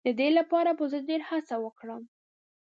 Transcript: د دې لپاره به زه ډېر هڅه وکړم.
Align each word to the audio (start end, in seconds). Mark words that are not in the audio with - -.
د 0.07 0.09
دې 0.19 0.29
لپاره 0.37 0.69
به 0.77 0.85
زه 0.91 0.99
ډېر 1.09 1.21
هڅه 1.29 1.55
وکړم. 1.65 2.03